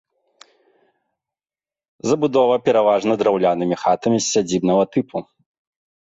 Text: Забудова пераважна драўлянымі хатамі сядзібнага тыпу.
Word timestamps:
Забудова 2.11 2.55
пераважна 2.69 3.17
драўлянымі 3.23 3.75
хатамі 3.83 4.19
сядзібнага 4.29 4.83
тыпу. 4.93 5.17